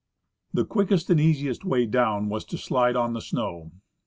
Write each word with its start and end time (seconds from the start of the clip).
The 0.51 0.65
quickest 0.65 1.11
and 1.11 1.19
easiest 1.19 1.63
way 1.63 1.85
down 1.85 2.27
was 2.27 2.43
to 2.45 2.57
slide 2.57 2.95
on 2.95 3.13
the 3.13 3.21
snow. 3.21 3.69